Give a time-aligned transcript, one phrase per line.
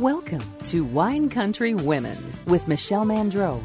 [0.00, 3.64] Welcome to Wine Country Women with Michelle Mandro,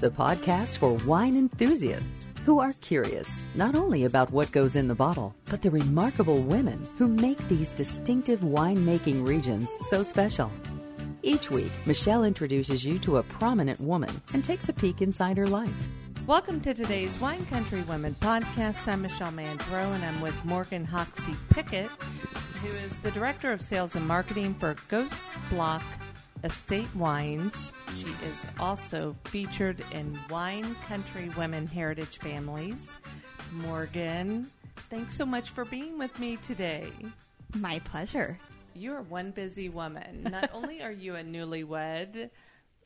[0.00, 4.96] the podcast for wine enthusiasts who are curious not only about what goes in the
[4.96, 10.50] bottle, but the remarkable women who make these distinctive winemaking regions so special.
[11.22, 15.46] Each week, Michelle introduces you to a prominent woman and takes a peek inside her
[15.46, 15.88] life.
[16.30, 18.86] Welcome to today's Wine Country Women podcast.
[18.86, 21.88] I'm Michelle Mandro and I'm with Morgan Hoxsey Pickett,
[22.62, 25.82] who is the Director of Sales and Marketing for Ghost Block
[26.44, 27.72] Estate Wines.
[27.96, 32.94] She is also featured in Wine Country Women Heritage Families.
[33.50, 34.48] Morgan,
[34.88, 36.92] thanks so much for being with me today.
[37.56, 38.38] My pleasure.
[38.72, 40.28] You're one busy woman.
[40.30, 42.30] Not only are you a newlywed,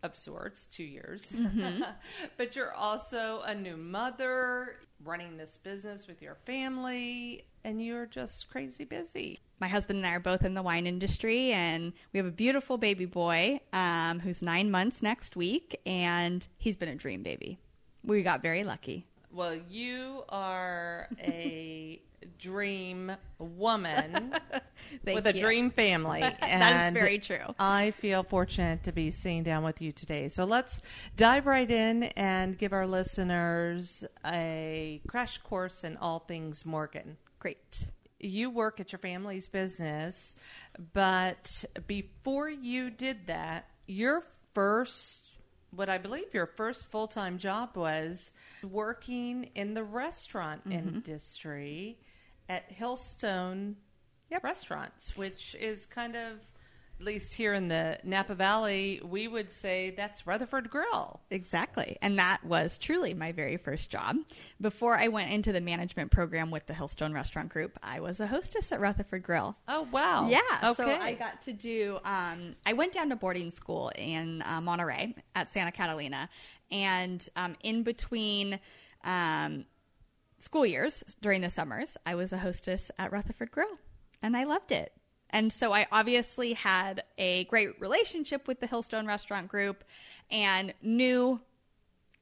[0.04, 1.32] of sorts, two years.
[1.34, 1.82] Mm-hmm.
[2.36, 8.50] but you're also a new mother, running this business with your family, and you're just
[8.50, 9.40] crazy busy.
[9.60, 12.76] My husband and I are both in the wine industry, and we have a beautiful
[12.76, 17.58] baby boy um, who's nine months next week, and he's been a dream baby.
[18.04, 19.06] We got very lucky.
[19.32, 22.00] Well, you are a
[22.38, 24.34] dream woman
[25.04, 26.20] with a dream family.
[26.40, 27.54] that is very true.
[27.58, 30.28] I feel fortunate to be sitting down with you today.
[30.28, 30.82] So let's
[31.16, 37.16] dive right in and give our listeners a crash course in all things Morgan.
[37.38, 37.90] Great.
[38.20, 40.34] You work at your family's business,
[40.92, 44.22] but before you did that, your
[44.54, 45.34] first
[45.76, 50.88] what I believe your first full time job was working in the restaurant mm-hmm.
[50.88, 51.98] industry
[52.48, 53.74] at Hillstone
[54.30, 54.44] yep.
[54.44, 56.40] Restaurants, which is kind of
[57.00, 61.20] at least here in the Napa Valley, we would say that's Rutherford Grill.
[61.30, 61.96] Exactly.
[62.00, 64.16] And that was truly my very first job.
[64.60, 68.28] Before I went into the management program with the Hillstone Restaurant Group, I was a
[68.28, 69.56] hostess at Rutherford Grill.
[69.66, 70.28] Oh, wow.
[70.28, 70.40] Yeah.
[70.62, 70.84] Okay.
[70.84, 75.16] So I got to do, um, I went down to boarding school in uh, Monterey
[75.34, 76.28] at Santa Catalina.
[76.70, 78.60] And um, in between,
[79.02, 79.64] um,
[80.38, 83.78] school years during the summers, I was a hostess at Rutherford Grill,
[84.22, 84.92] and I loved it.
[85.30, 89.82] And so I obviously had a great relationship with the Hillstone Restaurant Group
[90.30, 91.40] and knew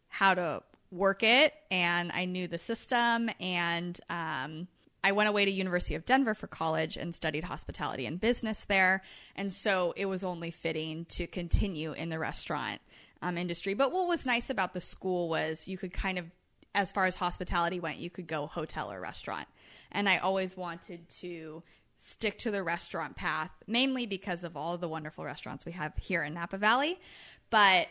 [0.08, 3.30] how to work it, and I knew the system.
[3.40, 4.68] And um,
[5.04, 9.02] I went away to University of Denver for college and studied hospitality and business there.
[9.34, 12.80] And so it was only fitting to continue in the restaurant
[13.20, 13.74] um, industry.
[13.74, 16.26] But what was nice about the school was you could kind of
[16.74, 19.46] as far as hospitality went, you could go hotel or restaurant.
[19.90, 21.62] And I always wanted to
[21.98, 25.92] stick to the restaurant path, mainly because of all of the wonderful restaurants we have
[25.96, 26.98] here in Napa Valley,
[27.50, 27.88] but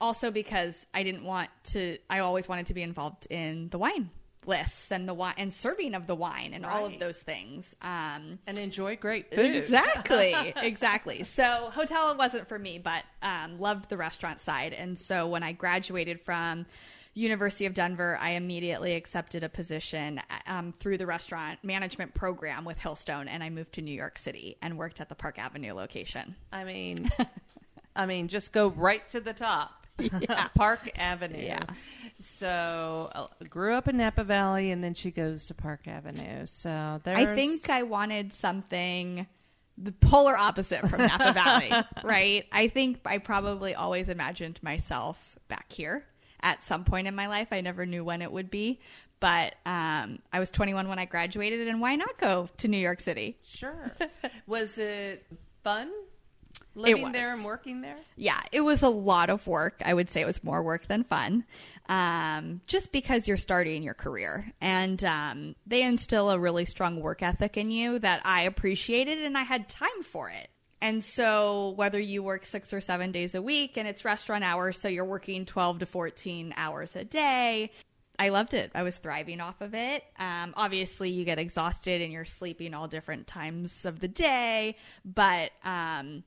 [0.00, 4.10] also because I didn't want to, I always wanted to be involved in the wine
[4.48, 6.72] lists and the wine and serving of the wine and right.
[6.72, 12.58] all of those things um, and enjoy great food exactly exactly so hotel wasn't for
[12.58, 16.64] me but um, loved the restaurant side and so when i graduated from
[17.18, 22.78] University of Denver, I immediately accepted a position um, through the restaurant management program with
[22.78, 26.36] Hillstone, and I moved to New York City and worked at the Park Avenue location.
[26.52, 27.10] I mean,
[27.96, 29.86] I mean, just go right to the top.
[29.98, 30.46] Yeah.
[30.56, 31.42] Park Avenue.
[31.44, 31.64] Yeah.
[32.20, 36.46] So uh, grew up in Napa Valley, and then she goes to Park Avenue.
[36.46, 37.18] So there's...
[37.18, 39.26] I think I wanted something
[39.76, 41.72] the polar opposite from Napa Valley,
[42.04, 42.46] right?
[42.52, 46.04] I think I probably always imagined myself back here
[46.40, 47.48] at some point in my life.
[47.52, 48.80] I never knew when it would be,
[49.20, 53.00] but um, I was 21 when I graduated, and why not go to New York
[53.00, 53.36] City?
[53.44, 53.92] Sure.
[54.46, 55.26] was it
[55.62, 55.90] fun?
[56.74, 57.96] Living there and working there?
[58.16, 59.82] Yeah, it was a lot of work.
[59.84, 61.44] I would say it was more work than fun.
[61.88, 67.22] Um, just because you're starting your career and um, they instill a really strong work
[67.22, 70.50] ethic in you that I appreciated and I had time for it.
[70.80, 74.78] And so, whether you work six or seven days a week and it's restaurant hours,
[74.78, 77.72] so you're working 12 to 14 hours a day,
[78.18, 78.72] I loved it.
[78.74, 80.04] I was thriving off of it.
[80.18, 85.52] Um, obviously, you get exhausted and you're sleeping all different times of the day, but
[85.64, 86.24] um,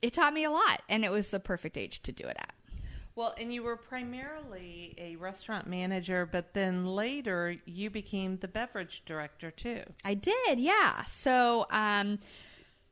[0.00, 2.54] it taught me a lot, and it was the perfect age to do it at.
[3.14, 9.02] Well, and you were primarily a restaurant manager, but then later you became the beverage
[9.04, 9.82] director too.
[10.04, 11.04] I did, yeah.
[11.04, 12.18] So, um,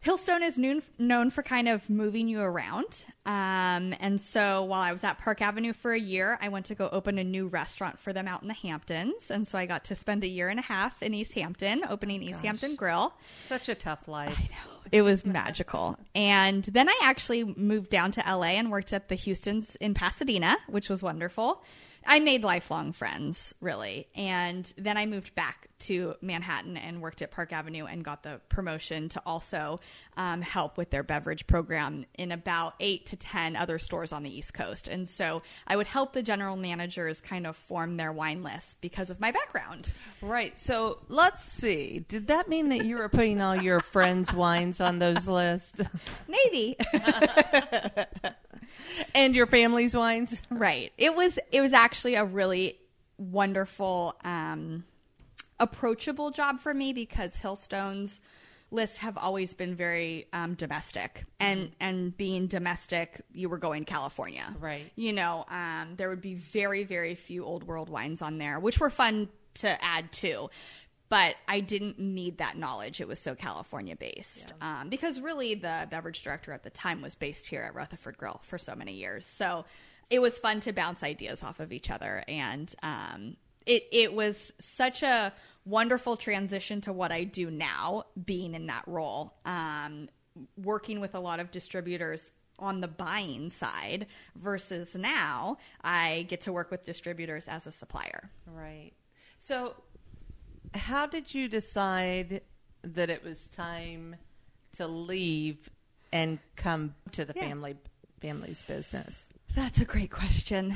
[0.04, 3.04] Hillstone is known, known for kind of moving you around.
[3.26, 6.74] Um, and so while I was at Park Avenue for a year, I went to
[6.74, 9.30] go open a new restaurant for them out in the Hamptons.
[9.30, 12.22] And so I got to spend a year and a half in East Hampton, opening
[12.22, 13.12] oh, East Hampton Grill.
[13.46, 14.38] Such a tough life.
[14.38, 14.80] I know.
[14.90, 15.98] It was magical.
[16.14, 20.56] and then I actually moved down to LA and worked at the Houston's in Pasadena,
[20.66, 21.62] which was wonderful.
[22.06, 24.08] I made lifelong friends, really.
[24.14, 28.40] And then I moved back to Manhattan and worked at Park Avenue and got the
[28.48, 29.80] promotion to also
[30.16, 34.36] um, help with their beverage program in about eight to 10 other stores on the
[34.36, 34.88] East Coast.
[34.88, 39.10] And so I would help the general managers kind of form their wine list because
[39.10, 39.94] of my background.
[40.20, 40.58] Right.
[40.58, 42.04] So let's see.
[42.08, 45.80] Did that mean that you were putting all your friends' wines on those lists
[46.28, 46.76] Maybe.
[49.14, 50.40] and your family's wines?
[50.50, 50.92] right.
[50.98, 52.78] It was it was actually a really
[53.18, 54.84] wonderful um
[55.58, 58.20] approachable job for me because Hillstone's
[58.70, 64.54] lists have always been very um, domestic, and and being domestic, you were going California,
[64.58, 64.90] Right.
[64.96, 68.80] You know, um, there would be very very few old world wines on there, which
[68.80, 70.50] were fun to add too.
[71.10, 73.00] But I didn't need that knowledge.
[73.00, 74.54] It was so California based.
[74.62, 78.40] Um, because really, the beverage director at the time was based here at Rutherford Grill
[78.44, 79.26] for so many years.
[79.26, 79.66] So
[80.08, 82.24] it was fun to bounce ideas off of each other.
[82.28, 83.36] And um,
[83.66, 85.32] it, it was such a
[85.64, 90.08] wonderful transition to what I do now, being in that role, um,
[90.56, 94.06] working with a lot of distributors on the buying side
[94.36, 98.30] versus now I get to work with distributors as a supplier.
[98.46, 98.92] Right.
[99.38, 99.74] So,
[100.74, 102.42] how did you decide
[102.82, 104.16] that it was time
[104.76, 105.68] to leave
[106.12, 107.42] and come to the Yeah.
[107.48, 107.76] family
[108.20, 109.28] family's business?
[109.54, 110.74] That's a great question.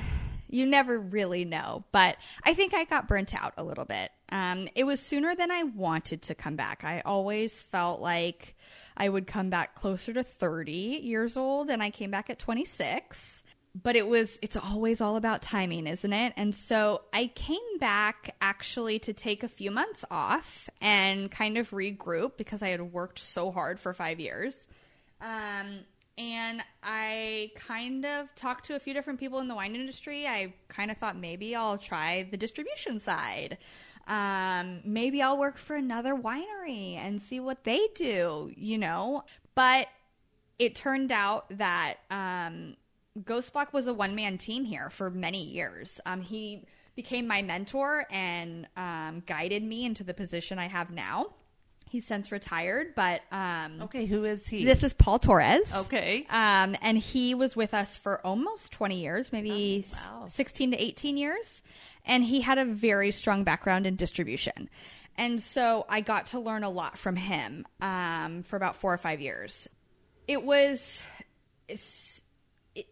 [0.49, 4.11] You never really know, but I think I got burnt out a little bit.
[4.31, 6.85] Um, it was sooner than I wanted to come back.
[6.85, 8.57] I always felt like
[8.97, 13.43] I would come back closer to 30 years old, and I came back at 26.
[13.75, 16.33] But it was, it's always all about timing, isn't it?
[16.37, 21.71] And so I came back actually to take a few months off and kind of
[21.71, 24.67] regroup because I had worked so hard for five years.
[25.21, 25.81] Um,
[26.17, 30.27] and I kind of talked to a few different people in the wine industry.
[30.29, 33.59] I kind of thought maybe I'll try the distribution side.
[34.07, 39.25] Um, maybe I'll work for another winery and see what they do, you know?
[39.55, 39.89] But
[40.59, 42.77] it turned out that um,
[43.25, 46.01] Ghost Block was a one man team here for many years.
[46.05, 46.65] Um, he
[46.97, 51.27] became my mentor and um, guided me into the position I have now.
[51.89, 54.65] He's since retired, but um, Okay, who is he?
[54.65, 55.73] this is Paul Torres.
[55.73, 56.27] Okay.
[56.29, 60.27] Um, and he was with us for almost 20 years, maybe Oh, wow.
[60.27, 61.63] 16 to 18 years.
[62.05, 64.69] And he had a very strong background in distribution.
[65.17, 68.99] And so I got to learn a lot from him um, for about four or
[68.99, 69.69] five years.
[70.27, 71.01] It was,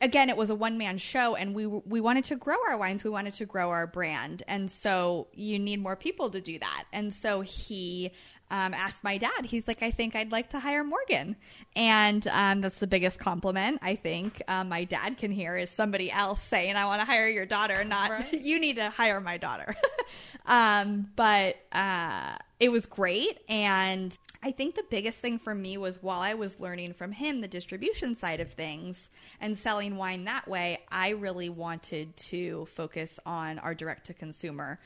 [0.01, 3.05] again, it was a one man show, and we we wanted to grow our wines.
[3.05, 6.85] We wanted to grow our brand, and so you need more people to do that.
[6.93, 8.13] And so he
[8.51, 9.45] um, asked my dad.
[9.45, 11.37] He's like, I think I'd like to hire Morgan,
[11.75, 16.11] and um, that's the biggest compliment I think um, my dad can hear is somebody
[16.11, 18.33] else saying, "I want to hire your daughter," not Right.
[18.43, 19.75] you need to hire my daughter.
[20.47, 26.03] um, but uh, it was great, and I think the biggest thing for me was
[26.03, 29.09] while I was learning from him the distribution side of things
[29.41, 34.81] and selling wine that way, I really wanted to focus on our direct to consumer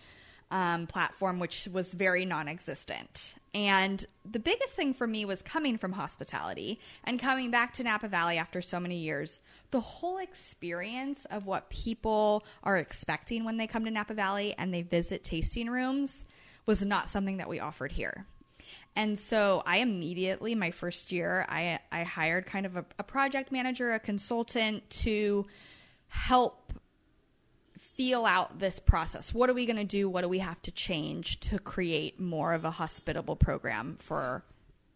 [0.51, 3.35] um, platform, which was very non existent.
[3.55, 8.09] And the biggest thing for me was coming from hospitality and coming back to Napa
[8.09, 9.41] Valley after so many years.
[9.71, 14.73] The whole experience of what people are expecting when they come to Napa Valley and
[14.73, 16.27] they visit tasting rooms
[16.67, 18.27] was not something that we offered here.
[18.97, 23.53] And so I immediately, my first year, I, I hired kind of a, a project
[23.53, 25.47] manager, a consultant to
[26.09, 26.73] help
[27.79, 29.35] feel out this process.
[29.35, 30.09] What are we going to do?
[30.09, 34.45] What do we have to change to create more of a hospitable program for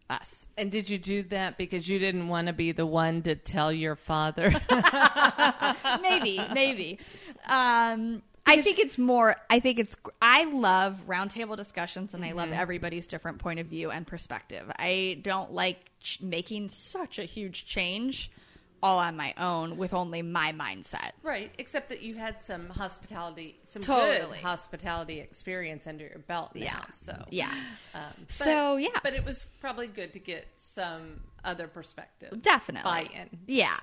[0.09, 0.45] us?
[0.57, 3.71] and did you do that because you didn't want to be the one to tell
[3.71, 4.53] your father?
[6.01, 6.99] maybe, maybe.
[7.47, 9.35] Um, I think it's more.
[9.49, 9.95] I think it's.
[10.21, 14.71] I love roundtable discussions, and I love everybody's different point of view and perspective.
[14.77, 18.31] I don't like ch- making such a huge change
[18.83, 21.11] all on my own with only my mindset.
[21.21, 24.17] right, except that you had some hospitality, some Totally.
[24.29, 26.61] good hospitality experience under your belt now.
[26.63, 26.81] Yeah.
[26.91, 27.53] So Yeah.
[27.93, 28.89] Um, but- So, yeah.
[29.03, 32.89] but it was probably good to get some other perspective, Definitely.
[32.89, 33.29] buy-in.
[33.47, 33.77] Yeah.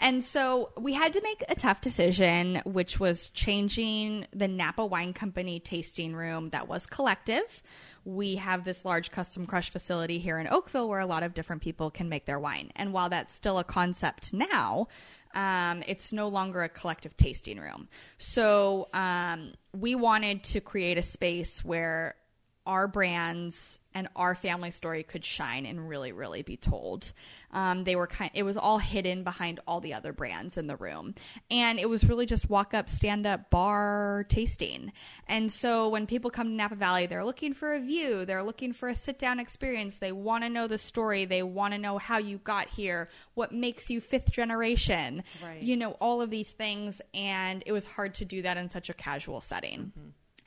[0.00, 5.12] And so we had to make a tough decision, which was changing the Napa Wine
[5.12, 7.62] Company tasting room that was collective.
[8.04, 11.62] We have this large custom crush facility here in Oakville where a lot of different
[11.62, 12.70] people can make their wine.
[12.76, 14.88] And while that's still a concept now,
[15.34, 17.88] um, it's no longer a collective tasting room.
[18.18, 22.14] So um, we wanted to create a space where
[22.66, 27.12] our brands and our family story could shine and really, really be told.
[27.52, 28.30] Um, they were kind.
[28.34, 31.14] It was all hidden behind all the other brands in the room,
[31.50, 34.92] and it was really just walk up, stand up, bar tasting.
[35.28, 38.72] And so when people come to Napa Valley, they're looking for a view, they're looking
[38.72, 39.98] for a sit down experience.
[39.98, 41.24] They want to know the story.
[41.24, 45.22] They want to know how you got here, what makes you fifth generation.
[45.42, 45.62] Right.
[45.62, 48.90] You know all of these things, and it was hard to do that in such
[48.90, 49.92] a casual setting.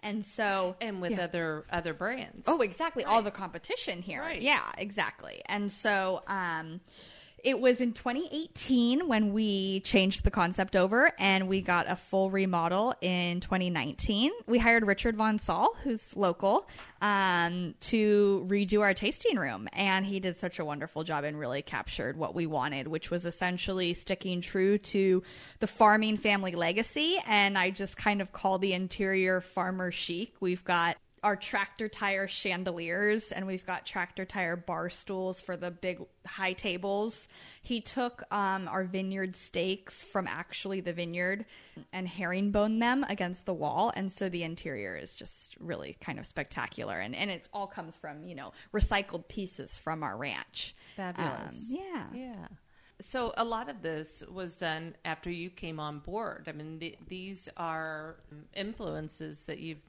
[0.07, 1.25] And so, and with Yeah.
[1.25, 2.45] other other brands.
[2.47, 3.03] Oh, exactly.
[3.03, 4.21] All the competition here.
[4.21, 4.41] Right.
[4.41, 5.41] Yeah, exactly.
[5.47, 6.79] And so um,
[7.43, 12.31] it was in 2018 when we changed the concept over and we got a full
[12.31, 14.31] remodel in 2019.
[14.47, 16.67] We hired Richard Von Saal, who's local,
[17.01, 19.69] um, to redo our tasting room.
[19.73, 23.25] And he did such a wonderful job and really captured what we wanted, which was
[23.25, 25.21] essentially sticking true to
[25.59, 27.21] the farming family legacy.
[27.27, 30.33] And I just kind of call the interior farmer chic.
[30.39, 35.71] We've got our tractor tire chandeliers and we've got tractor tire bar stools for the
[35.71, 37.27] big high tables.
[37.61, 41.45] He took um, our vineyard stakes from actually the vineyard
[41.91, 43.91] and herringbone them against the wall.
[43.95, 46.99] And so the interior is just really kind of spectacular.
[46.99, 50.75] And, and it all comes from, you know, recycled pieces from our ranch.
[50.95, 51.71] Fabulous.
[51.71, 52.05] Um, yeah.
[52.13, 52.47] Yeah.
[52.99, 56.45] So a lot of this was done after you came on board.
[56.47, 58.17] I mean, the, these are
[58.55, 59.81] influences that you've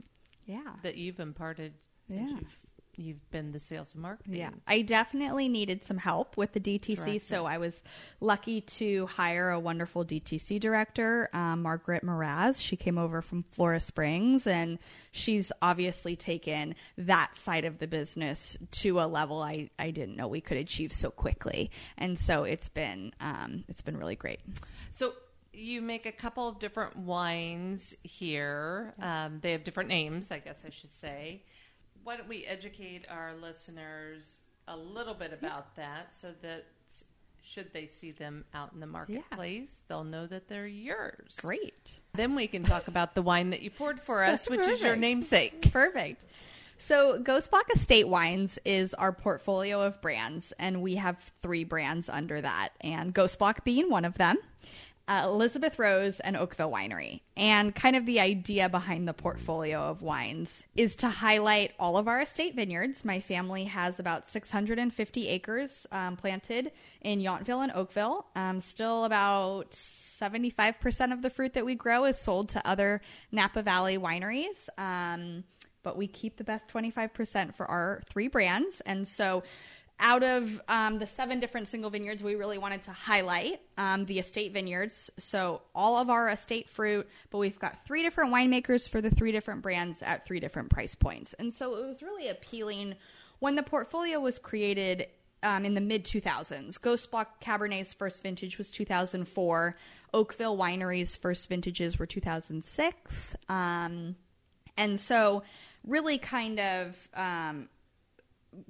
[0.48, 0.62] Yeah.
[0.82, 1.74] that you've imparted
[2.04, 2.36] since Yeah.
[2.40, 2.56] you've
[3.00, 4.34] you've been the sales and marketing.
[4.34, 7.18] Yeah, I definitely needed some help with the DTC, Director.
[7.20, 7.80] so I was
[8.20, 12.60] lucky to hire a wonderful DTC director, um, Margaret Moraz.
[12.60, 14.80] She came over from Flora Springs, and
[15.12, 20.26] she's obviously taken that side of the business to a level I, I didn't know
[20.26, 24.40] we could achieve so quickly, and so it's been um, it's been really great.
[24.90, 25.12] So
[25.58, 28.94] you make a couple of different wines here.
[29.00, 31.42] Um, they have different names, I guess I should say.
[32.04, 36.64] Why don't we educate our listeners a little bit about that so that
[37.48, 41.38] should they see them out in the marketplace, they'll know that they're yours.
[41.40, 41.98] Great.
[42.12, 44.96] Then we can talk about the wine that you poured for us, which is your
[44.96, 45.72] namesake.
[45.72, 46.26] Perfect.
[46.76, 52.08] So, Ghost Block Estate Wines is our portfolio of brands, and we have three brands
[52.08, 54.36] under that, and Ghost Block being one of them,
[55.08, 57.20] uh, Elizabeth Rose and Oakville Winery.
[57.36, 62.06] And kind of the idea behind the portfolio of wines is to highlight all of
[62.06, 63.04] our estate vineyards.
[63.04, 68.26] My family has about 650 acres um, planted in Yountville and Oakville.
[68.36, 73.00] Um, still about 75% of the fruit that we grow is sold to other
[73.32, 74.68] Napa Valley wineries.
[74.76, 75.44] Um,
[75.82, 78.82] but we keep the best 25% for our three brands.
[78.84, 79.42] And so,
[80.00, 84.18] out of um, the seven different single vineyards, we really wanted to highlight um, the
[84.18, 85.10] estate vineyards.
[85.18, 89.32] So, all of our estate fruit, but we've got three different winemakers for the three
[89.32, 91.34] different brands at three different price points.
[91.34, 92.94] And so, it was really appealing
[93.40, 95.06] when the portfolio was created
[95.42, 96.80] um, in the mid 2000s.
[96.80, 99.76] Ghost Block Cabernet's first vintage was 2004.
[100.14, 103.36] Oakville Winery's first vintages were 2006.
[103.48, 104.16] Um,
[104.76, 105.42] and so,
[105.84, 107.68] really kind of um,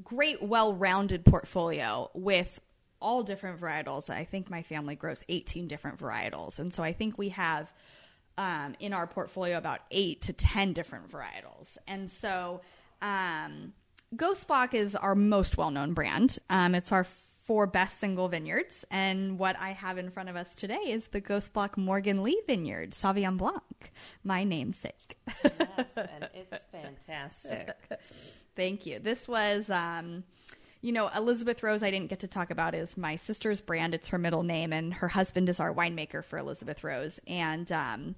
[0.03, 2.61] great, well rounded portfolio with
[3.01, 4.11] all different varietals.
[4.11, 6.59] I think my family grows 18 different varietals.
[6.59, 7.73] And so, I think we have
[8.37, 11.77] um, in our portfolio about eight to 10 different varietals.
[11.87, 12.61] And so,
[13.03, 13.73] um,
[14.17, 16.39] Ghost Block is our most well known brand.
[16.49, 17.07] Um, it's our
[17.49, 18.85] four best single vineyards.
[18.91, 22.41] And what I have in front of us today is the Ghost Block Morgan Lee
[22.47, 23.93] Vineyard, Sauvignon Blanc,
[24.23, 25.17] my namesake.
[25.43, 27.75] Yes, and it's fantastic.
[28.59, 28.99] Thank you.
[28.99, 30.25] This was, um,
[30.81, 33.95] you know, Elizabeth Rose, I didn't get to talk about, is my sister's brand.
[33.95, 37.21] It's her middle name, and her husband is our winemaker for Elizabeth Rose.
[37.29, 38.17] And, um,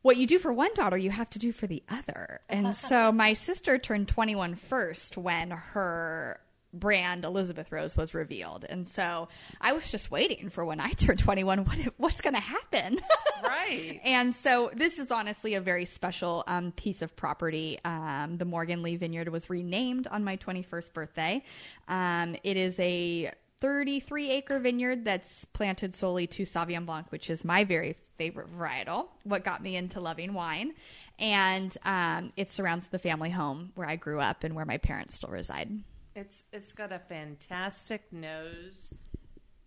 [0.00, 2.40] what you do for one daughter, you have to do for the other.
[2.48, 6.40] And so my sister turned 21 first when her
[6.72, 8.64] brand Elizabeth Rose was revealed.
[8.68, 9.28] And so
[9.60, 13.00] I was just waiting for when I turn 21 what what's going to happen.
[13.42, 14.00] Right.
[14.04, 17.78] and so this is honestly a very special um, piece of property.
[17.84, 21.42] Um, the Morgan Lee Vineyard was renamed on my 21st birthday.
[21.88, 27.44] Um, it is a 33 acre vineyard that's planted solely to Sauvignon Blanc, which is
[27.44, 30.72] my very favorite varietal, what got me into loving wine.
[31.18, 35.16] And um, it surrounds the family home where I grew up and where my parents
[35.16, 35.70] still reside.
[36.14, 38.94] It's it's got a fantastic nose.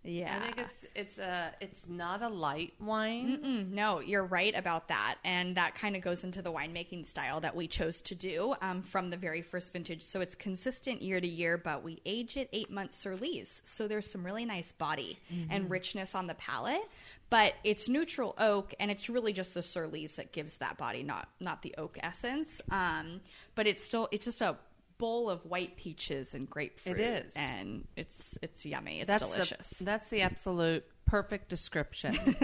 [0.08, 0.38] Yeah.
[0.38, 3.40] I think it's it's a it's not a light wine.
[3.44, 5.16] Mm, no, you're right about that.
[5.24, 8.84] And that kind of goes into the winemaking style that we chose to do um,
[8.84, 10.04] from the very first vintage.
[10.04, 13.62] So it's consistent year to year, but we age it eight months sur lees.
[13.66, 16.88] So there's some really nice body and richness on the palate.
[17.32, 21.02] But it's neutral oak, and it's really just the sur lees that gives that body,
[21.02, 22.62] not not the oak essence.
[22.70, 23.22] Um,
[23.56, 24.56] but it's still it's just a
[24.98, 27.00] bowl of white peaches and grapefruit.
[27.00, 27.36] It is.
[27.36, 29.02] and it's it's yummy.
[29.02, 29.70] It's that's delicious.
[29.70, 32.16] The, that's the absolute perfect description.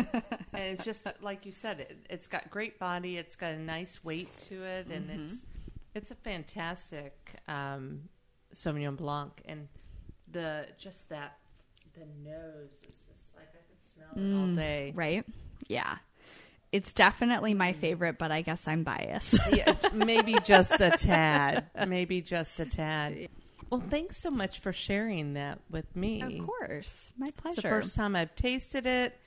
[0.53, 3.17] and it's just like you said, it, it's got great body.
[3.17, 5.25] It's got a nice weight to it, and Mm-hmm.
[5.25, 5.45] it's
[5.93, 8.01] it's a fantastic um,
[8.53, 9.41] Sauvignon Blanc.
[9.45, 9.67] And
[10.31, 11.37] the just that
[11.93, 14.93] the nose is just like I could smell it all day.
[14.95, 15.25] right?
[15.67, 15.95] Yeah,
[16.71, 19.35] it's definitely my favorite, but I guess I'm biased.
[19.51, 21.65] yeah, maybe just a tad.
[21.87, 23.29] Maybe just a tad.
[23.69, 26.21] Well, thanks so much for sharing that with me.
[26.21, 27.59] of course, my pleasure.
[27.59, 29.17] It's the first time I've tasted it,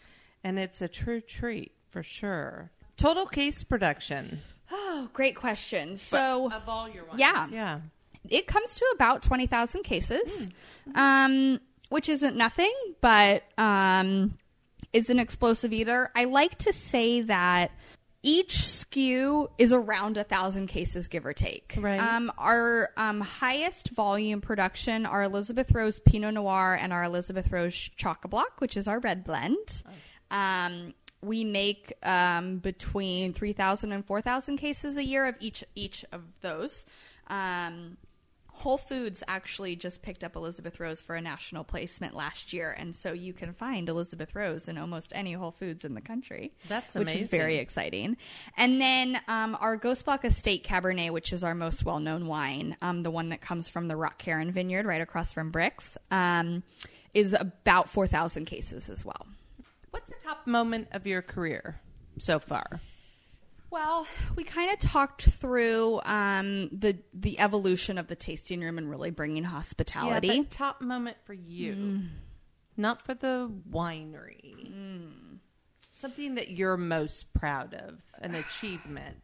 [0.42, 2.70] and it's a true treat for sure.
[2.96, 4.40] Total case production.
[4.70, 5.96] Oh, great question.
[5.96, 7.20] So of all your wines.
[7.20, 7.48] yeah.
[7.50, 7.80] yeah.
[8.28, 10.48] it comes to about 20,000 cases,
[10.94, 11.60] um,
[11.90, 14.38] which isn't nothing, but um,
[14.94, 16.10] is an explosive either.
[16.14, 17.72] I like to say that
[18.22, 21.74] each SKU is around a thousand cases, give or take.
[21.78, 22.00] Right.
[22.00, 27.74] Um, our um, highest volume production are Elizabeth Rose Pinot Noir and our Elizabeth Rose
[27.74, 29.82] Choco Block, which is our red blend.
[30.30, 36.22] Um, we make um, between 3,000 and 4,000 cases a year of each each of
[36.40, 36.86] those.
[37.26, 37.98] Um,
[38.56, 42.94] Whole Foods actually just picked up Elizabeth Rose for a national placement last year, and
[42.94, 46.52] so you can find Elizabeth Rose in almost any Whole Foods in the country.
[46.68, 48.16] That's which is very exciting.
[48.56, 53.02] And then um, our Ghost Block Estate Cabernet, which is our most well-known wine, um,
[53.02, 56.62] the one that comes from the Rock Cairn Vineyard right across from Brix, um,
[57.12, 59.26] is about four thousand cases as well.
[59.90, 61.80] What's the top moment of your career
[62.18, 62.80] so far?
[63.74, 68.88] Well, we kind of talked through um, the the evolution of the tasting room and
[68.88, 70.28] really bringing hospitality.
[70.28, 72.02] Yeah, top moment for you,
[72.76, 74.70] not for the winery.
[75.92, 79.16] Something that you're most proud of, an achievement.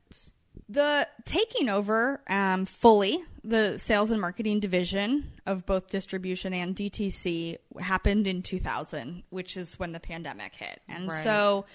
[0.68, 7.56] the taking over um, fully the sales and marketing division of both distribution and DTC
[7.78, 10.80] happened in 2000, which is when the pandemic hit.
[10.88, 11.22] And Right.
[11.24, 11.66] so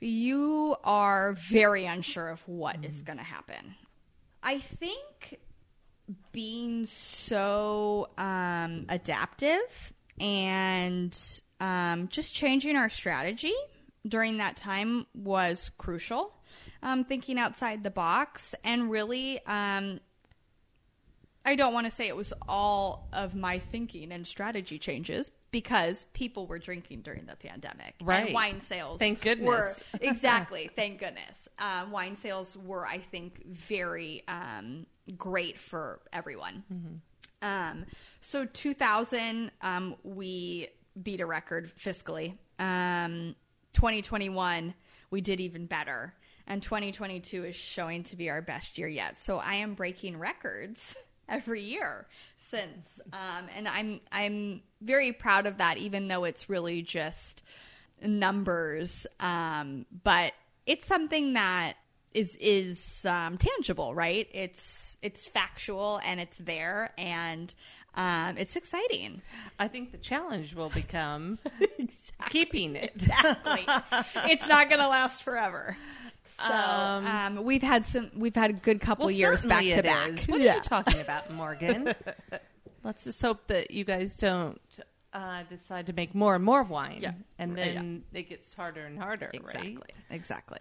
[0.00, 3.74] you are very unsure of what is going to happen.
[4.42, 5.38] I think
[6.32, 11.16] being so um, adaptive and
[11.60, 13.54] um, just changing our strategy
[14.06, 16.34] during that time was crucial.
[16.82, 20.00] Um, thinking outside the box and really, um,
[21.44, 26.06] I don't want to say it was all of my thinking and strategy changes because
[26.12, 27.94] people were drinking during the pandemic.
[28.02, 28.26] Right.
[28.26, 28.98] And wine sales.
[28.98, 29.48] Thank goodness.
[29.92, 30.70] Were, exactly.
[30.76, 31.48] Thank goodness.
[31.58, 37.00] Um, wine sales were, I think, very um, great for everyone.
[37.42, 37.86] Um,
[38.20, 40.68] so 2000, um, we
[41.02, 42.34] beat a record fiscally.
[42.58, 43.34] Um,
[43.72, 44.74] 2021,
[45.10, 46.14] we did even better.
[46.46, 49.18] And 2022 is showing to be our best year yet.
[49.18, 50.96] So I am breaking records
[51.30, 55.78] every year since, um, and I'm I'm very proud of that.
[55.78, 57.42] Even though it's really just
[58.02, 60.32] numbers, um, but
[60.66, 61.74] it's something that
[62.12, 64.28] is is um, tangible, right?
[64.32, 67.54] It's it's factual and it's there and
[67.94, 69.20] um, it's exciting.
[69.58, 71.38] I think the challenge will become
[72.30, 72.92] keeping it.
[72.94, 73.66] Exactly.
[74.30, 75.76] it's not going to last forever.
[76.24, 79.82] So Um, um, we've had some we've had a good couple Well, years back to
[79.82, 80.08] back.
[80.10, 80.24] is.
[80.28, 81.94] What are you talking about, Morgan?
[82.84, 84.60] Let's just hope that you guys don't
[85.12, 87.12] uh, decide to make more and more wine, Yeah.
[87.38, 87.64] and Yeah.
[87.64, 89.70] then it gets harder and harder, Exactly.
[89.76, 89.94] right?
[90.10, 90.60] Exactly.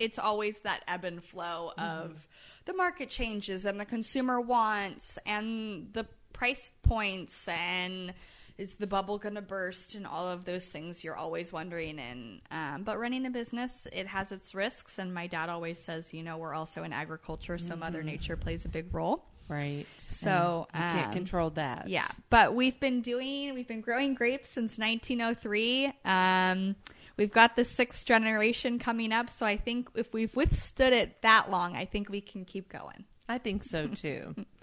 [0.00, 2.26] it's always that ebb and flow of
[2.64, 8.12] the market changes and the consumer wants and the price points and
[8.56, 12.40] is the bubble going to burst and all of those things you're always wondering and
[12.50, 16.22] um, but running a business it has its risks and my dad always says you
[16.22, 19.86] know we're also in agriculture so mother nature plays a big role Right.
[20.08, 21.88] So, And you can't um, control that.
[21.88, 25.92] yeah, but we've been doing we've been growing grapes since 1903.
[26.04, 26.76] Um,
[27.16, 31.50] we've got the sixth generation coming up, so I think if we've withstood it that
[31.50, 33.04] long, I think we can keep going.
[33.28, 34.34] I think so too.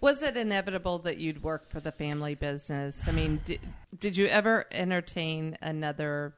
[0.00, 3.06] Was it inevitable that you'd work for the family business?
[3.08, 3.60] I mean, did,
[3.98, 6.34] did you ever entertain another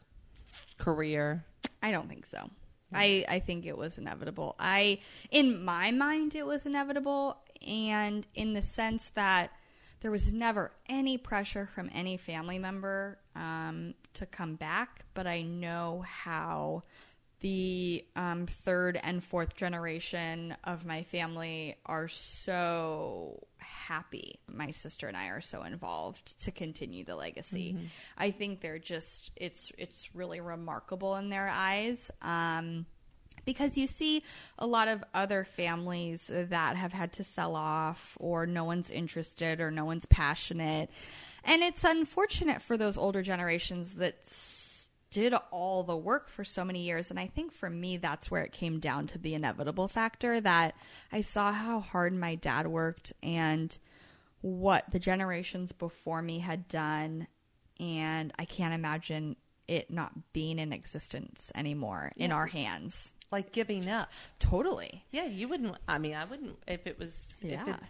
[0.79, 1.45] career?
[1.83, 2.51] I don't think so.
[2.95, 4.55] I, I think it was inevitable.
[4.59, 4.99] I
[5.31, 9.51] in my mind it was inevitable and in the sense that
[10.01, 15.43] there was never any pressure from any family member um, to come back, but I
[15.43, 16.83] know how
[17.43, 24.39] the um, third and fourth generation of my family are so happy.
[24.49, 27.77] My sister and I are so involved to continue the legacy.
[28.17, 32.11] I think they're just it's it's really remarkable in their eyes.
[32.23, 32.87] Um,
[33.45, 34.23] because you see
[34.59, 39.61] a lot of other families that have had to sell off or no one's interested
[39.61, 40.91] or no one's passionate
[41.43, 44.15] and it's unfortunate for those older generations that
[45.13, 48.43] did all the work for so many years and i think for me that's where
[48.43, 50.75] it came down to the inevitable factor that
[51.13, 53.79] i saw how hard my dad worked and
[54.41, 57.29] what the generations before me had done
[57.79, 59.37] and i can't imagine
[59.69, 64.11] it not being in existence anymore in our hands Like giving up.
[64.41, 65.05] Totally.
[65.13, 65.77] Yeah, you wouldn't.
[65.89, 67.37] I mean, I wouldn't if it was.
[67.41, 67.77] If Yeah.
[67.77, 67.81] it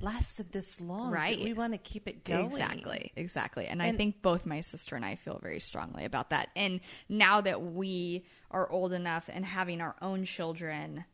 [0.00, 1.38] lasted this long, Right.
[1.38, 2.46] Do we want to keep it going?
[2.46, 3.66] Exactly, exactly.
[3.66, 6.48] And, I think both my sister and I feel very strongly about that.
[6.56, 11.04] And now that we are old enough and having our own children,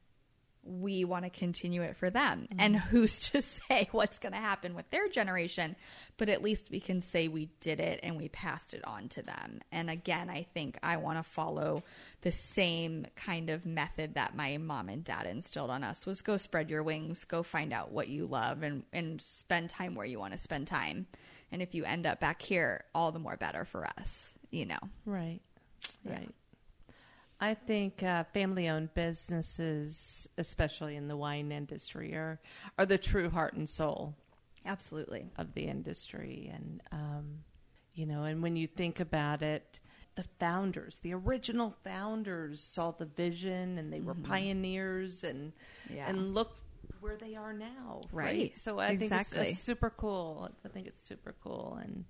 [0.65, 2.43] we want to continue it for them.
[2.43, 2.61] Mm-hmm.
[2.61, 5.77] And who's to say what's going to happen with their generation?
[6.17, 9.23] But at least we can say we did it and we passed it on to
[9.23, 9.61] them.
[9.73, 11.85] And again, I think I want to follow
[12.23, 16.37] the same kind of method that my mom and dad instilled on us was go
[16.37, 20.19] spread your wings, go find out what you love and and spend time where you
[20.19, 21.07] want to spend time.
[21.53, 24.79] And if you end up back here, all the more better for us, you know.
[25.05, 25.41] Right.
[26.05, 26.21] Yeah.
[27.45, 27.51] Right.
[27.51, 32.41] I think uh, family-owned businesses, especially in the wine industry, are
[32.79, 34.15] are the true heart and soul
[34.67, 35.27] Absolutely.
[35.37, 37.45] of the industry, and um,
[37.95, 39.81] you know, and when you think about it,
[40.15, 45.53] the founders, the original founders, saw the vision, and they were pioneers, and
[45.91, 46.09] Yeah.
[46.09, 46.57] and look
[47.01, 48.59] where they are now, Right.
[48.59, 50.49] So I think it's, it's super cool.
[50.65, 52.05] I think it's super cool, and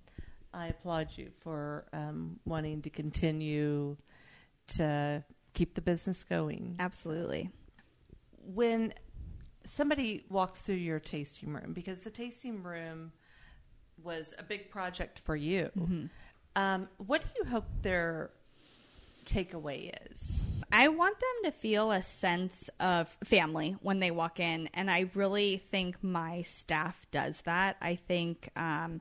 [0.53, 3.97] I applaud you for um, wanting to continue
[4.67, 5.23] to
[5.53, 7.49] keep the business going Absolutely.
[8.53, 8.93] when
[9.65, 13.11] somebody walks through your tasting room because the tasting room
[14.03, 15.71] was a big project for you
[16.55, 18.29] um, what do you hope their
[19.25, 24.69] takeaway is I want them to feel a sense of family when they walk in,
[24.73, 27.77] and I really think my staff does that.
[27.81, 28.99] I think um,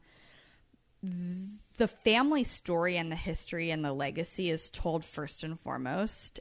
[1.76, 6.40] the family story and the history and the legacy is told first and foremost.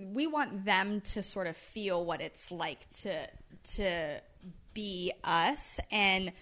[0.00, 3.26] We want them to sort of feel what it's like to
[3.74, 4.20] to
[4.74, 6.32] be us and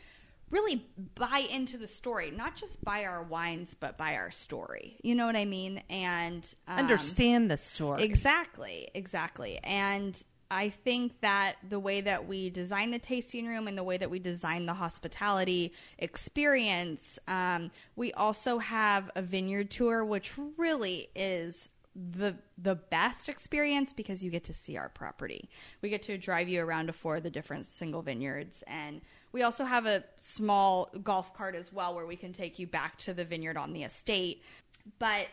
[0.51, 4.97] really buy into the story, not just buy our wines, but buy our story.
[5.03, 5.83] You know what I mean?
[5.88, 9.59] And um, understand the story Exactly, exactly.
[9.59, 13.97] And I think that the way that we design the tasting room and the way
[13.97, 21.09] that we design the hospitality experience, um, we also have a vineyard tour, which really
[21.15, 21.71] is
[22.13, 25.49] the the best experience because you get to see our property.
[25.83, 29.01] We get to drive you around to four of the different single vineyards and
[29.33, 32.97] we also have a small golf cart as well where we can take you back
[32.99, 34.43] to the vineyard on the estate.
[34.99, 35.27] But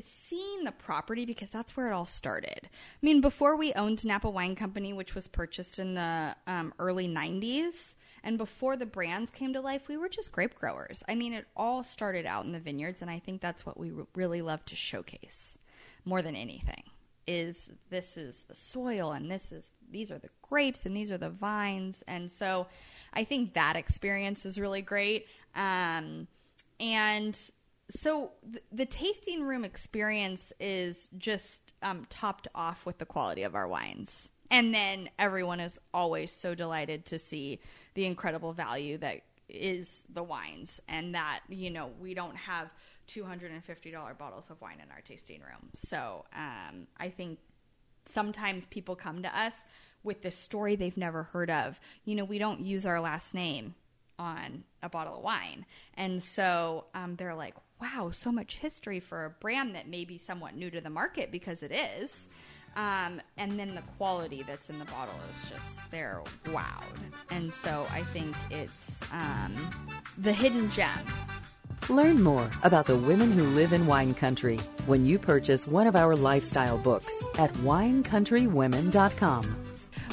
[0.00, 2.60] seeing the property because that's where it all started.
[2.64, 2.68] I
[3.02, 7.94] mean, before we owned Napa Wine Company, which was purchased in the um, early 90s,
[8.24, 11.02] and before the brands came to life, we were just grape growers.
[11.08, 13.90] I mean, it all started out in the vineyards, and I think that's what we
[13.92, 15.58] r- really love to showcase
[16.04, 16.84] more than anything.
[17.26, 21.18] Is this is the soil, and this is these are the grapes, and these are
[21.18, 22.66] the vines, and so
[23.12, 25.26] I think that experience is really great.
[25.54, 26.26] Um,
[26.80, 27.38] and
[27.94, 33.54] so th- the tasting room experience is just um, topped off with the quality of
[33.54, 34.30] our wines.
[34.50, 37.60] And then everyone is always so delighted to see
[37.94, 42.70] the incredible value that is the wines and that, you know, we don't have
[43.08, 45.68] $250 bottles of wine in our tasting room.
[45.74, 47.38] So um, I think
[48.08, 49.54] sometimes people come to us
[50.02, 51.78] with this story they've never heard of.
[52.04, 53.74] You know, we don't use our last name
[54.18, 55.64] on a bottle of wine.
[55.94, 60.18] And so um, they're like, wow, so much history for a brand that may be
[60.18, 62.28] somewhat new to the market because it is.
[62.76, 66.96] Um, and then the quality that's in the bottle is just, they're wowed.
[67.30, 69.54] And so I think it's um,
[70.18, 70.88] the hidden gem.
[71.88, 75.96] Learn more about the women who live in wine country when you purchase one of
[75.96, 79.56] our lifestyle books at winecountrywomen.com.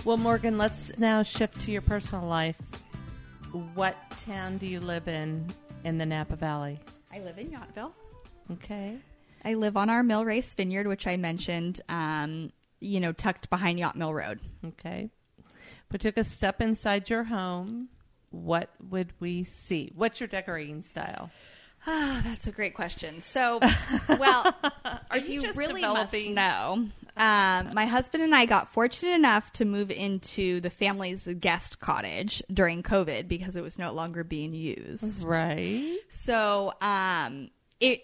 [0.06, 2.58] well morgan let's now shift to your personal life
[3.76, 6.80] what town do you live in in the napa valley
[7.12, 7.92] I live in Yountville.
[8.52, 9.00] okay
[9.44, 13.80] I live on our Mill Race Vineyard, which I mentioned, um, you know, tucked behind
[13.80, 14.40] Yount Mill Road.
[14.66, 15.10] Okay.
[15.38, 17.90] If we took a step inside your home,
[18.32, 19.92] what would we see?
[19.96, 21.32] What's your decorating style?
[21.88, 23.22] Ah, that's a great question.
[23.22, 23.60] So,
[24.10, 24.54] well,
[25.14, 26.88] if you you, just really developing- must know,
[27.20, 32.42] um, my husband and I got fortunate enough to move into the family's guest cottage
[32.52, 35.24] during COVID because it was no longer being used.
[35.24, 35.98] Right.
[36.08, 37.50] So, um,
[37.82, 38.04] it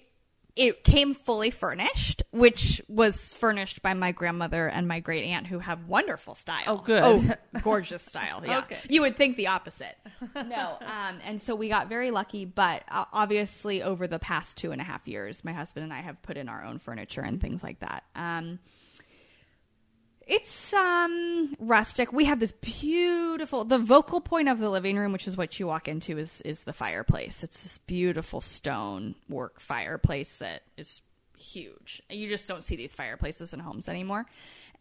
[0.56, 5.60] it came fully furnished, which was furnished by my grandmother and my great aunt, who
[5.60, 6.64] have wonderful style.
[6.68, 7.04] Oh, good.
[7.04, 8.42] Oh, gorgeous style.
[8.46, 8.60] Yeah.
[8.60, 8.78] Okay.
[8.90, 9.98] You would think the opposite.
[10.34, 10.78] no.
[10.80, 14.80] Um, and so we got very lucky, but uh, obviously, over the past two and
[14.80, 17.62] a half years, my husband and I have put in our own furniture and things
[17.62, 18.04] like that.
[18.16, 18.60] Um,
[20.28, 22.12] it's um rustic.
[22.12, 25.68] We have this beautiful the vocal point of the living room, which is what you
[25.68, 27.44] walk into is is the fireplace.
[27.44, 31.02] It's this beautiful stone work fireplace that is
[31.38, 32.02] huge.
[32.10, 34.26] You just don't see these fireplaces in homes anymore.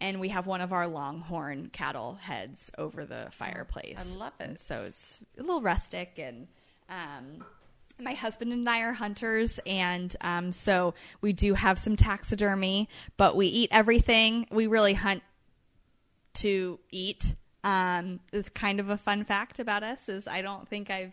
[0.01, 3.99] And we have one of our longhorn cattle heads over the fireplace.
[3.99, 4.45] I love it.
[4.45, 6.49] And so it's a little rustic and
[6.89, 7.45] um
[8.01, 13.37] my husband and I are hunters, and um, so we do have some taxidermy, but
[13.37, 14.49] we eat everything.
[14.51, 15.23] We really hunt
[16.35, 17.35] to eat.
[17.63, 21.13] Um, it's kind of a fun fact about us is I don't think I've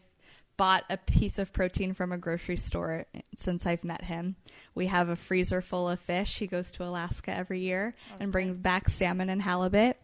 [0.57, 3.05] bought a piece of protein from a grocery store
[3.35, 4.35] since I've met him.
[4.75, 6.37] We have a freezer full of fish.
[6.37, 9.97] He goes to Alaska every year and brings back salmon and halibut.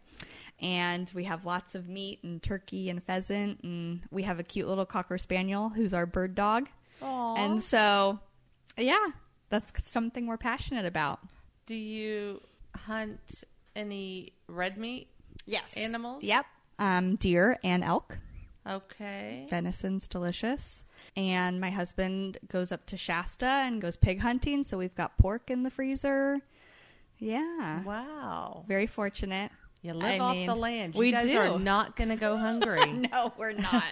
[0.60, 3.62] And we have lots of meat and turkey and pheasant.
[3.62, 6.67] And we have a cute little cocker spaniel who's our bird dog.
[7.03, 7.36] Aw.
[7.36, 8.19] And so,
[8.77, 9.10] yeah,
[9.49, 11.19] that's something we're passionate about.
[11.67, 12.41] Do you
[12.75, 13.43] hunt
[13.77, 15.07] any red meat
[15.45, 15.75] Yes.
[15.77, 16.23] animals?
[16.23, 16.45] Yep.
[16.79, 18.17] Um, deer and elk.
[18.67, 19.47] Okay.
[19.49, 20.83] Venison's delicious.
[21.15, 25.49] And my husband goes up to Shasta and goes pig hunting, so we've got pork
[25.49, 26.41] in the freezer.
[27.17, 27.83] Yeah.
[27.83, 28.65] Wow.
[28.67, 29.51] Very fortunate.
[29.81, 30.95] You live I off mean, the land.
[30.95, 31.37] You we guys do.
[31.37, 32.85] are not going to go hungry.
[32.97, 33.83] No, we're not.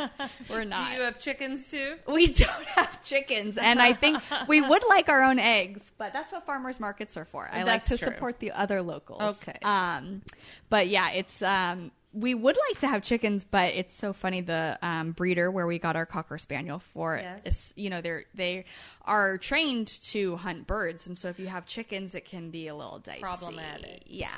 [0.50, 0.90] We're not.
[0.90, 1.96] Do you have chickens too?
[2.08, 6.32] we don't have chickens, and I think we would like our own eggs, but that's
[6.32, 7.48] what farmers markets are for.
[7.52, 8.08] I like to true.
[8.08, 9.22] support the other locals.
[9.22, 9.58] Okay.
[9.62, 10.22] Um,
[10.70, 14.42] but yeah, it's um, we would like to have chickens, but it's so funny.
[14.42, 17.74] The um, breeder where we got our cocker spaniel for, Yes.
[17.76, 18.66] you know, they're they
[19.04, 22.76] are trained to hunt birds, and so if you have chickens, it can be a
[22.76, 23.22] little dicey.
[23.22, 24.04] Problematic.
[24.08, 24.30] Yeah.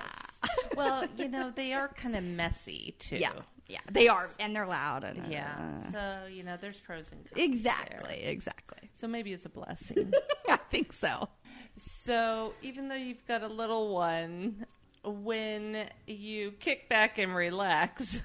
[0.76, 3.18] well, you know, they are kind of messy too.
[3.18, 3.32] yeah.
[3.70, 3.80] Yeah.
[3.92, 5.04] They are, and they're loud.
[5.04, 5.54] And Yeah.
[5.60, 7.34] uh, So, you know, there's pros and cons.
[7.36, 8.20] exactly.
[8.22, 8.32] there.
[8.32, 8.90] Exactly.
[8.94, 10.14] So maybe it's a blessing.
[10.50, 11.28] I think so.
[11.76, 14.66] so, even though you've got a little one,
[15.08, 18.20] when you kick back and relax,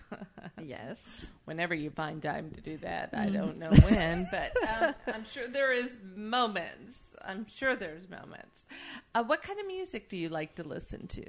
[0.63, 1.27] Yes.
[1.45, 3.19] whenever you find time to do that, Mm.
[3.19, 7.15] I don't know when, but um, I'm sure there is moments.
[7.25, 8.65] I'm sure there's moments.
[9.15, 11.25] Uh, what kind of music do you like to listen to?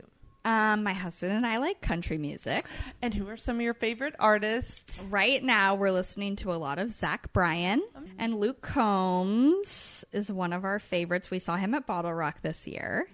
[0.45, 2.65] Um, my husband and I like country music.
[3.01, 5.01] And who are some of your favorite artists?
[5.09, 7.81] Right now, we're listening to a lot of Zach Bryan
[8.19, 11.31] and Luke Combs is one of our favorites.
[11.31, 13.07] We saw him at BottleRock this year.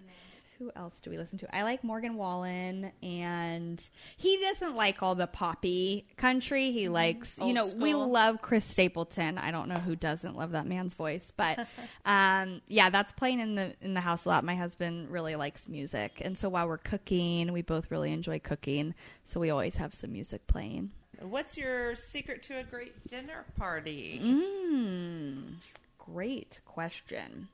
[0.59, 1.55] Who else do we listen to?
[1.55, 3.81] I like Morgan Wallen, and
[4.17, 6.73] he doesn't like all the poppy country.
[6.73, 9.37] He likes, you Old know, we love Chris Stapleton.
[9.37, 11.65] I don't know who doesn't love that man's voice, but
[12.05, 14.43] um, yeah, that's playing in the in the house a lot.
[14.43, 18.95] My husband really likes music, and so while we're cooking, we both really enjoy cooking.
[19.23, 20.91] So we always have some music playing.
[21.21, 24.19] What's your secret to a great dinner party?
[24.21, 25.53] Mm,
[25.97, 27.47] great question.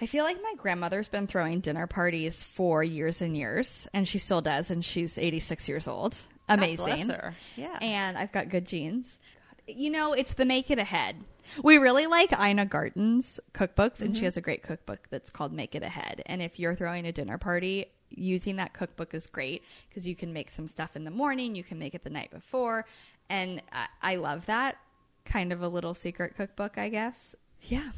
[0.00, 4.18] I feel like my grandmother's been throwing dinner parties for years and years, and she
[4.18, 6.16] still does, and she's 86 years old.
[6.48, 6.84] Amazing.
[6.84, 7.34] bless her.
[7.54, 7.78] Yeah.
[7.80, 9.18] And I've got good genes.
[9.66, 11.16] You know, it's the make it ahead.
[11.62, 14.24] We really like Ina Garten's cookbooks, and she mm-hmm.
[14.24, 16.22] has a great cookbook that's called Make It Ahead.
[16.26, 20.32] And if you're throwing a dinner party, using that cookbook is great because you can
[20.32, 22.84] make some stuff in the morning, you can make it the night before.
[23.28, 24.76] And I, I love that
[25.24, 27.36] kind of a little secret cookbook, I guess.
[27.62, 27.90] Yeah.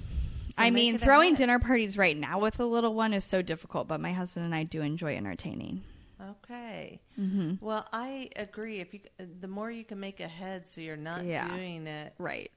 [0.58, 4.00] I mean, throwing dinner parties right now with a little one is so difficult, but
[4.00, 5.82] my husband and I do enjoy entertaining.
[6.20, 7.00] Okay.
[7.18, 7.64] Mm-hmm.
[7.64, 8.80] Well, I agree.
[8.80, 9.00] If you,
[9.40, 11.48] the more you can make ahead, so you're not Yeah.
[11.48, 12.14] doing it.
[12.18, 12.50] Right.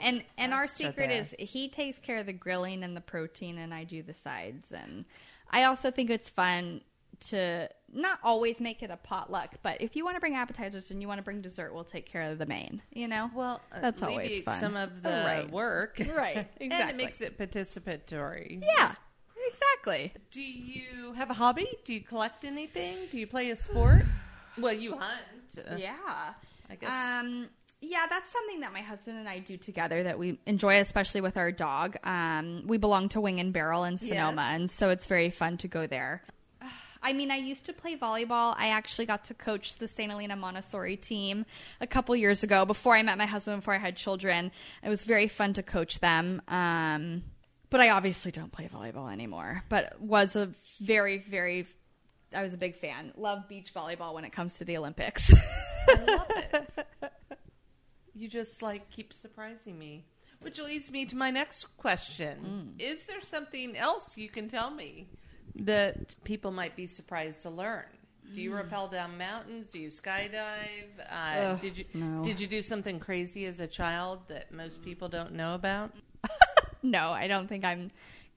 [0.00, 1.10] And and our secret there.
[1.10, 4.72] is he takes care of the grilling and the protein and I do the sides
[4.72, 5.04] and
[5.50, 6.80] I also think it's fun
[7.20, 11.00] to not always make it a potluck, but if you want to bring appetizers and
[11.00, 12.82] you want to bring dessert, we'll take care of the main.
[12.92, 13.30] You know?
[13.34, 14.60] well, uh, That's always fun.
[14.60, 15.50] Some of the right.
[15.50, 16.94] work, Right, and exactly.
[16.94, 18.62] it makes it participatory.
[18.62, 18.94] Yeah.
[19.46, 20.12] Exactly.
[20.30, 21.68] Do you have a hobby?
[21.84, 22.96] Do you collect anything?
[23.10, 24.02] Do you play a sport?
[24.58, 25.68] well, you hunt.
[25.70, 25.94] Uh, Yeah.
[26.70, 26.90] I guess.
[26.90, 27.48] Um,
[27.80, 31.36] yeah, that's something that my husband and I do together that we enjoy, especially with
[31.36, 31.96] our dog.
[32.04, 34.54] Um, we belong to Wing and Barrel in Sonoma, Yes.
[34.60, 36.22] and so it's very fun to go there.
[37.08, 38.54] I mean, I used to play volleyball.
[38.58, 40.10] I actually got to coach the St.
[40.10, 41.46] Helena Montessori team
[41.80, 44.50] a couple years ago before I met my husband, before I had children.
[44.82, 46.42] It was very fun to coach them.
[46.48, 47.22] Um,
[47.70, 49.64] but I obviously don't play volleyball anymore.
[49.70, 50.50] But was a
[50.82, 51.66] very, very,
[52.34, 53.14] I was a big fan.
[53.16, 55.32] Love beach volleyball when it comes to the Olympics.
[55.88, 56.86] I love it.
[58.14, 60.04] You just like keep surprising me.
[60.40, 62.74] Which leads me to my next question.
[62.80, 65.06] Is there something else you can tell me
[65.58, 67.84] that people might be surprised to learn?
[68.32, 69.70] Do you rappel down mountains?
[69.70, 70.98] Do you skydive?
[71.10, 72.22] Uh, Ugh, did you no.
[72.22, 75.92] did you do something crazy as a child that most people don't know about?
[76.82, 77.90] no, I don't think I'm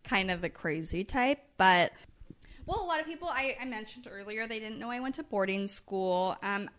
[0.04, 1.92] kind of the crazy type, but
[2.66, 5.24] well, a lot of people I, I mentioned earlier they didn't know I went to
[5.24, 6.38] boarding school.
[6.42, 6.70] Um,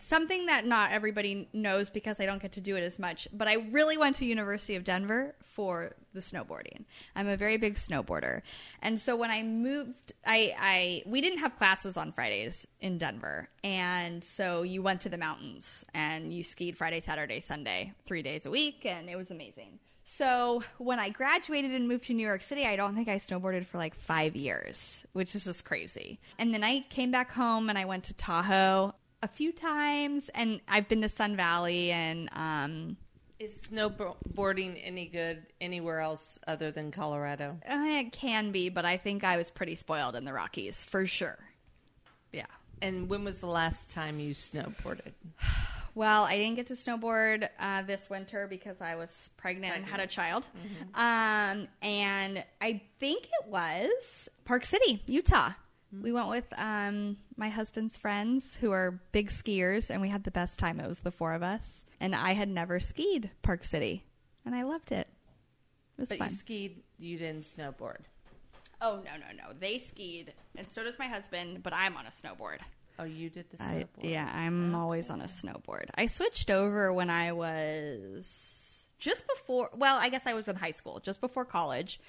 [0.00, 3.48] something that not everybody knows because I don't get to do it as much, but
[3.48, 6.84] I really went to University of Denver for the snowboarding.
[7.14, 8.42] I'm a very big snowboarder.
[8.82, 13.48] And so when I moved I I we didn't have classes on Fridays in Denver.
[13.64, 18.46] And so you went to the mountains and you skied Friday, Saturday, Sunday, 3 days
[18.46, 19.78] a week and it was amazing.
[20.08, 23.66] So when I graduated and moved to New York City, I don't think I snowboarded
[23.66, 26.20] for like five years, which is just crazy.
[26.38, 30.60] And then I came back home and I went to Tahoe a few times, and
[30.68, 32.96] I've been to Sun Valley and um,
[33.38, 37.58] Is snowboarding any good anywhere else other than Colorado?
[37.68, 41.06] uh, it can be, but I think I was pretty spoiled in the Rockies for
[41.06, 41.38] sure.
[42.32, 42.46] Yeah.
[42.82, 45.12] And when was the last time you snowboarded?
[45.94, 49.98] Well, I didn't get to snowboard uh, this winter because I was pregnant, and had
[49.98, 50.46] a child.
[50.94, 55.52] Um, and I think it was Park City, Utah.
[56.02, 60.30] We went with um, my husband's friends who are big skiers, and we had the
[60.30, 60.80] best time.
[60.80, 61.84] It was the four of us.
[62.00, 64.04] And I had never skied Park City,
[64.44, 65.08] and I loved it.
[65.96, 66.28] It was But fun.
[66.28, 68.00] you skied, you didn't snowboard.
[68.82, 69.52] oh, no, no, no.
[69.58, 72.58] They skied, and so does my husband, but I'm on a snowboard.
[72.98, 74.10] Oh, you did the I, snowboard.
[74.10, 75.86] yeah, I'm always on a snowboard.
[75.94, 80.70] I switched over when I was just before, well, I guess I was in high
[80.70, 82.00] school, just before college.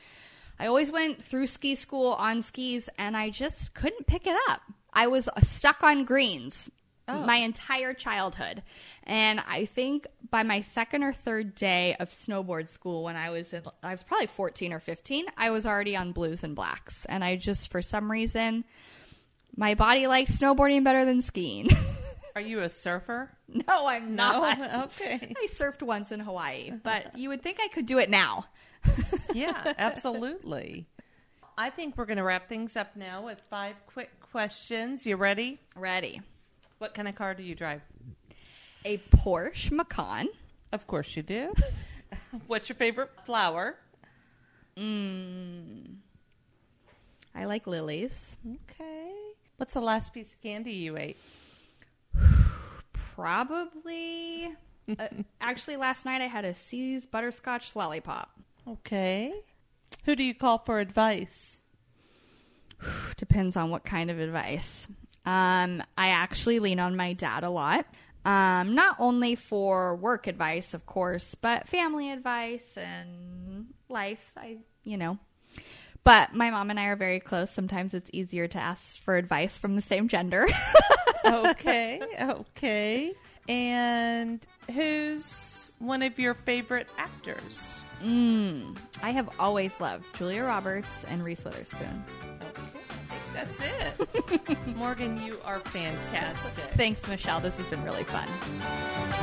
[0.59, 4.61] I always went through ski school on skis and I just couldn't pick it up.
[4.91, 6.69] I was stuck on greens
[7.07, 7.25] oh.
[7.25, 8.63] my entire childhood.
[9.03, 13.53] And I think by my second or third day of snowboard school when I was
[13.53, 17.05] in, I was probably 14 or 15, I was already on blues and blacks.
[17.05, 18.63] And I just for some reason
[19.55, 21.69] my body likes snowboarding better than skiing.
[22.35, 23.31] Are you a surfer?
[23.47, 24.59] no, I'm not.
[25.01, 25.33] Okay.
[25.35, 28.45] I surfed once in Hawaii, but you would think I could do it now.
[29.33, 30.87] Yeah, absolutely.
[31.57, 35.05] I think we're going to wrap things up now with five quick questions.
[35.05, 35.59] You ready?
[35.75, 36.21] Ready.
[36.79, 37.81] What kind of car do you drive?
[38.85, 40.29] A Porsche Macan.
[40.71, 41.53] Of course you do.
[42.47, 43.75] What's your favorite flower?
[47.35, 48.37] I like lilies.
[48.71, 49.11] Okay.
[49.57, 51.17] What's the last piece of candy you ate?
[53.15, 54.49] Probably.
[54.97, 55.07] uh,
[55.41, 58.31] actually, last night I had a See's butterscotch lollipop.
[58.67, 59.33] Okay.
[60.05, 61.61] Who do you call for advice?
[63.17, 64.87] Depends on what kind of advice.
[65.25, 67.85] Um, I actually lean on my dad a lot.
[68.25, 74.31] Um, not only for work advice, of course, but family advice and life.
[74.35, 75.17] I, you know.
[76.03, 77.51] But my mom and I are very close.
[77.51, 80.47] Sometimes it's easier to ask for advice from the same gender.
[81.25, 82.01] Okay.
[82.21, 83.13] okay.
[83.49, 87.75] And who's one of your favorite actors?
[88.03, 92.03] Mm, I have always loved Julia Roberts and Reese Witherspoon.
[92.49, 92.61] Okay.
[93.09, 93.59] I think that's
[94.49, 94.57] it.
[94.75, 96.63] Morgan, you are fantastic.
[96.71, 97.39] Thanks, Michelle.
[97.39, 98.27] This has been really fun.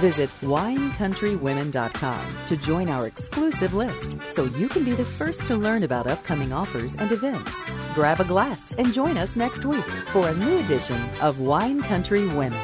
[0.01, 5.83] Visit winecountrywomen.com to join our exclusive list so you can be the first to learn
[5.83, 7.65] about upcoming offers and events.
[7.95, 12.27] Grab a glass and join us next week for a new edition of Wine Country
[12.29, 12.61] Women.